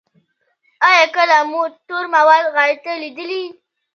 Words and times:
ایا 0.87 1.05
کله 1.15 1.37
مو 1.49 1.61
تور 1.87 2.05
مواد 2.15 2.45
غایطه 2.55 2.91
لیدلي؟ 3.03 3.43